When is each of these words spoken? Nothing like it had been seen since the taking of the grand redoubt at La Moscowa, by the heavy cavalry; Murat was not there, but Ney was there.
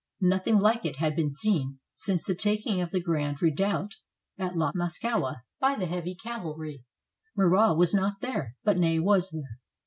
Nothing 0.21 0.57
like 0.57 0.83
it 0.83 0.95
had 0.95 1.15
been 1.15 1.31
seen 1.31 1.77
since 1.93 2.25
the 2.25 2.33
taking 2.33 2.81
of 2.81 2.89
the 2.89 2.99
grand 2.99 3.39
redoubt 3.39 3.97
at 4.35 4.55
La 4.55 4.71
Moscowa, 4.73 5.43
by 5.59 5.75
the 5.75 5.85
heavy 5.85 6.15
cavalry; 6.15 6.83
Murat 7.37 7.77
was 7.77 7.93
not 7.93 8.19
there, 8.19 8.55
but 8.63 8.79
Ney 8.79 8.97
was 8.99 9.29
there. 9.29 9.59